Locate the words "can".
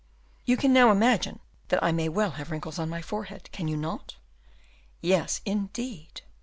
0.57-0.73, 3.51-3.67